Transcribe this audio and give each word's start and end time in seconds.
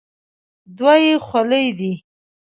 دوه 0.77 0.93
یې 1.03 1.13
خولې 1.27 1.63
دي. 1.79 1.93